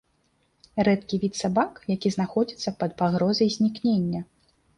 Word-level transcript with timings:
Рэдкі 0.87 1.19
від 1.23 1.33
сабак, 1.41 1.77
які 1.95 2.11
знаходзіцца 2.15 2.75
пад 2.81 2.97
пагрозай 3.03 3.53
знікнення. 3.59 4.25